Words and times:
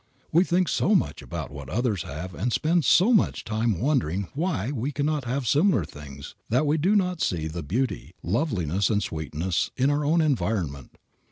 We 0.31 0.43
think 0.43 0.67
so 0.67 0.95
much 0.95 1.21
about 1.21 1.51
what 1.51 1.69
others 1.69 2.01
have 2.01 2.33
and 2.33 2.51
spend 2.51 2.85
so 2.85 3.13
much 3.13 3.43
time 3.43 3.79
wondering 3.79 4.29
why 4.33 4.71
we 4.71 4.91
cannot 4.91 5.25
have 5.25 5.45
similar 5.45 5.85
things 5.85 6.33
that 6.49 6.65
we 6.65 6.79
do 6.79 6.95
not 6.95 7.21
see 7.21 7.47
the 7.47 7.61
beauty, 7.61 8.15
loveliness 8.23 8.89
and 8.89 9.03
sweetness 9.03 9.69
in 9.77 9.91
our 9.91 10.03
own 10.03 10.19
environment. 10.19 10.97